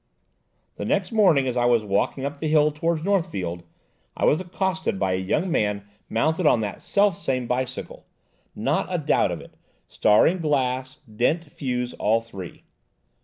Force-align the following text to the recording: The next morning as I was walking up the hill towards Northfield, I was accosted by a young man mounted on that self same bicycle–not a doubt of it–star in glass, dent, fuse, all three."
The 0.77 0.83
next 0.85 1.11
morning 1.11 1.47
as 1.47 1.55
I 1.55 1.65
was 1.65 1.83
walking 1.83 2.25
up 2.25 2.39
the 2.39 2.47
hill 2.47 2.71
towards 2.71 3.03
Northfield, 3.03 3.61
I 4.17 4.25
was 4.25 4.41
accosted 4.41 4.97
by 4.99 5.13
a 5.13 5.17
young 5.17 5.51
man 5.51 5.85
mounted 6.09 6.47
on 6.47 6.61
that 6.61 6.81
self 6.81 7.15
same 7.15 7.45
bicycle–not 7.45 8.87
a 8.89 8.97
doubt 8.97 9.29
of 9.29 9.41
it–star 9.41 10.25
in 10.25 10.39
glass, 10.39 10.97
dent, 11.05 11.45
fuse, 11.51 11.93
all 11.93 12.19
three." 12.19 12.63